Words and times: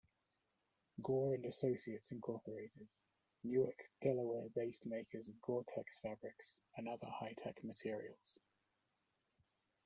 Gore 1.03 1.35
and 1.35 1.45
Associates, 1.45 2.11
Incorporated 2.11 2.89
Newark, 3.43 3.87
Delaware-based 4.01 4.87
makers 4.87 5.27
of 5.29 5.39
Gore-Tex 5.43 5.99
fabrics 5.99 6.57
and 6.75 6.89
other 6.89 7.05
high-tech 7.07 7.63
materials. 7.63 8.39